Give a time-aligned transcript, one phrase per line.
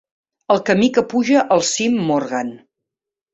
[0.53, 2.51] El camí que puja al cim Morgan.